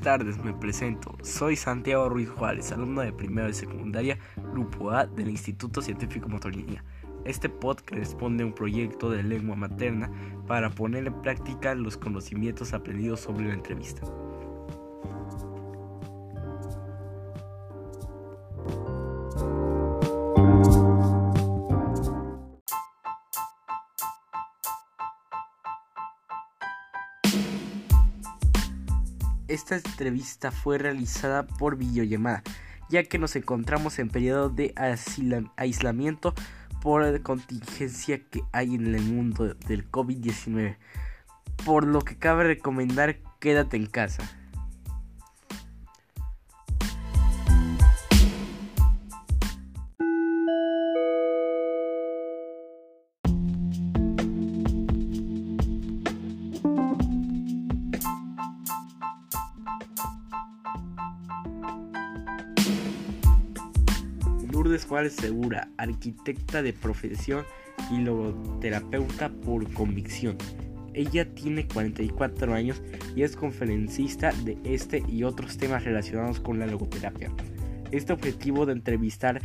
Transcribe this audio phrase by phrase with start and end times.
[0.00, 1.16] tardes, me presento.
[1.22, 4.18] Soy Santiago Ruiz Juárez, alumno de primero de secundaria,
[4.52, 6.82] Grupo A del Instituto Científico Motolinía.
[7.24, 10.10] Este podcast responde a un proyecto de lengua materna
[10.46, 14.02] para poner en práctica los conocimientos aprendidos sobre la entrevista.
[29.50, 32.44] Esta entrevista fue realizada por videollamada,
[32.88, 34.72] ya que nos encontramos en periodo de
[35.56, 36.34] aislamiento
[36.80, 40.76] por la contingencia que hay en el mundo del COVID-19,
[41.64, 44.22] por lo que cabe recomendar quédate en casa.
[64.70, 67.44] Lourdes Juárez Segura, arquitecta de profesión
[67.90, 70.38] y logoterapeuta por convicción.
[70.94, 72.80] Ella tiene 44 años
[73.16, 77.32] y es conferencista de este y otros temas relacionados con la logoterapia.
[77.90, 79.42] Este objetivo de entrevistar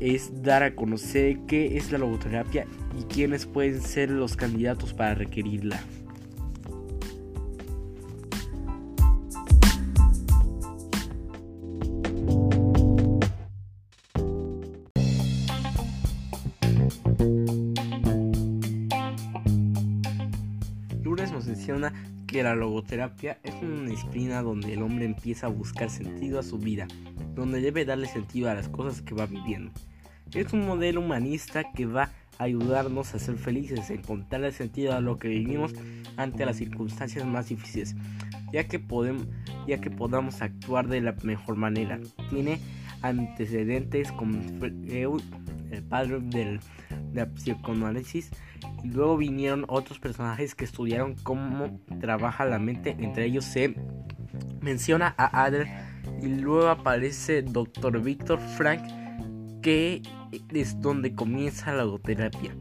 [0.00, 2.66] es dar a conocer qué es la logoterapia
[3.00, 5.80] y quiénes pueden ser los candidatos para requerirla.
[21.36, 21.92] Nos menciona
[22.26, 26.58] que la logoterapia es una disciplina donde el hombre empieza a buscar sentido a su
[26.58, 26.88] vida,
[27.34, 29.70] donde debe darle sentido a las cosas que va viviendo.
[30.32, 35.00] Es un modelo humanista que va a ayudarnos a ser felices, a encontrar sentido a
[35.00, 35.72] lo que vivimos
[36.16, 37.94] ante las circunstancias más difíciles,
[38.50, 39.26] ya que, podemos,
[39.66, 42.00] ya que podamos actuar de la mejor manera.
[42.30, 42.60] Tiene
[43.02, 46.60] antecedentes como el padre del, de
[47.16, 48.30] la psicoanálisis,
[48.84, 53.74] y luego vinieron otros personajes que estudiaron cómo trabaja la mente, entre ellos se
[54.60, 55.66] menciona a Adler
[56.22, 58.00] y luego aparece Dr.
[58.02, 58.82] Víctor Frank,
[59.62, 60.02] que
[60.52, 62.54] es donde comienza la logoterapia.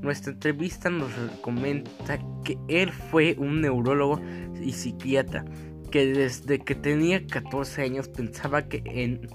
[0.00, 4.20] Nuestra entrevista nos comenta que él fue un neurólogo
[4.60, 5.44] y psiquiatra
[5.92, 9.28] que desde que tenía 14 años pensaba que en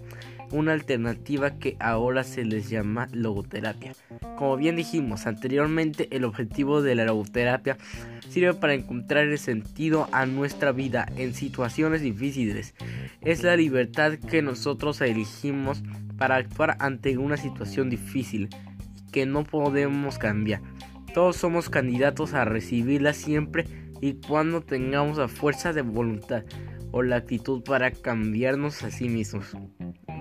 [0.51, 3.93] una alternativa que ahora se les llama logoterapia.
[4.37, 7.77] Como bien dijimos anteriormente, el objetivo de la logoterapia
[8.29, 12.73] sirve para encontrar el sentido a nuestra vida en situaciones difíciles.
[13.21, 15.83] Es la libertad que nosotros elegimos
[16.17, 18.49] para actuar ante una situación difícil
[19.11, 20.61] que no podemos cambiar.
[21.13, 23.65] Todos somos candidatos a recibirla siempre
[24.01, 26.43] y cuando tengamos la fuerza de voluntad
[26.91, 29.55] o la actitud para cambiarnos a sí mismos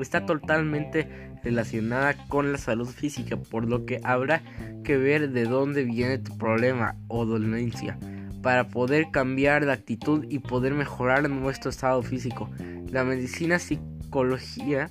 [0.03, 1.09] está totalmente
[1.43, 4.43] relacionada con la salud física, por lo que habrá
[4.85, 7.99] que ver de dónde viene tu problema o dolencia
[8.43, 12.49] para poder cambiar de actitud y poder mejorar nuestro estado físico.
[12.91, 14.91] La medicina, psicología,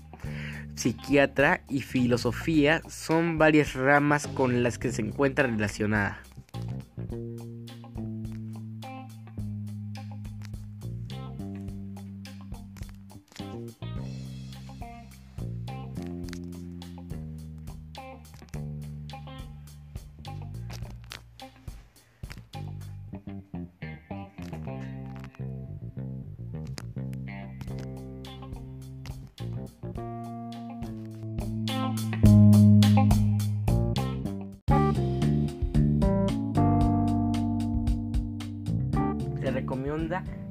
[0.76, 6.25] psiquiatra y filosofía son varias ramas con las que se encuentra relacionada.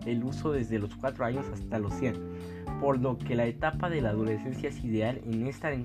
[0.07, 2.15] El uso desde los 4 años hasta los 100,
[2.81, 5.85] por lo que la etapa de la adolescencia es ideal en esta, en,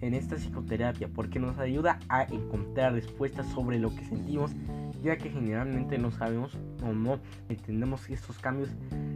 [0.00, 4.52] esta psicoterapia porque nos ayuda a encontrar respuestas sobre lo que sentimos
[5.02, 8.70] ya que generalmente no sabemos o no entendemos estos cambios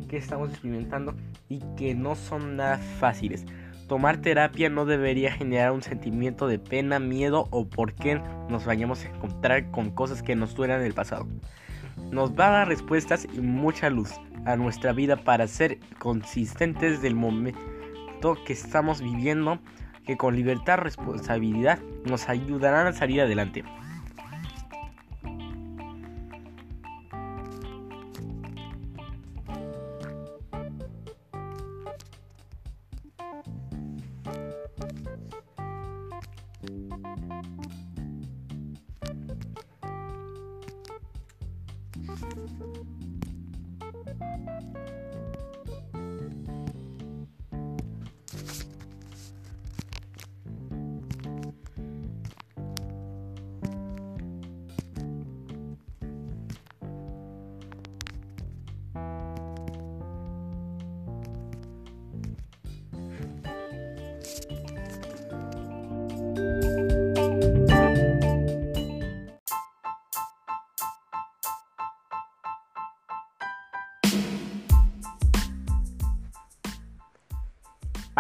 [0.09, 1.15] que estamos experimentando
[1.49, 3.47] y que no son nada fáciles.
[3.89, 8.21] Tomar terapia no debería generar un sentimiento de pena, miedo o por qué
[8.51, 11.27] nos vayamos a encontrar con cosas que nos duelan del pasado.
[12.11, 14.11] Nos va a dar respuestas y mucha luz
[14.45, 17.59] a nuestra vida para ser consistentes del momento
[18.47, 19.59] que estamos viviendo
[20.07, 23.63] que con libertad responsabilidad nos ayudarán a salir adelante.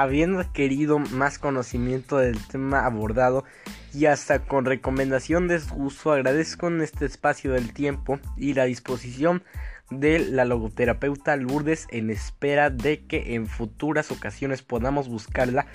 [0.00, 3.44] Habiendo adquirido más conocimiento del tema abordado
[3.92, 8.64] y hasta con recomendación de su uso, agradezco en este espacio del tiempo y la
[8.64, 9.42] disposición
[9.90, 15.66] de la logoterapeuta Lourdes en espera de que en futuras ocasiones podamos buscarla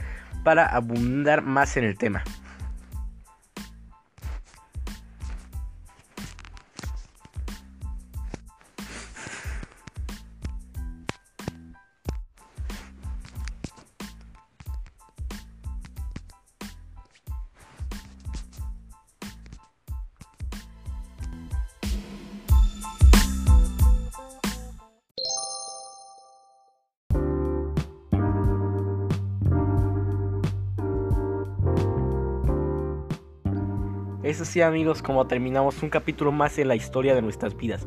[0.44, 2.24] para abundar más en el tema.
[34.34, 37.86] Es así amigos como terminamos un capítulo más en la historia de nuestras vidas.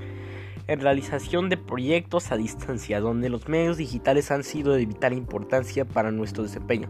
[0.69, 5.85] En realización de proyectos a distancia donde los medios digitales han sido de vital importancia
[5.85, 6.89] para nuestro desempeño.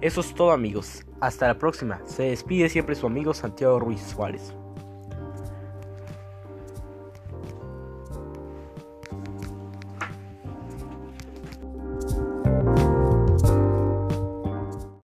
[0.00, 1.06] Eso es todo amigos.
[1.20, 2.00] Hasta la próxima.
[2.06, 4.52] Se despide siempre su amigo Santiago Ruiz Suárez.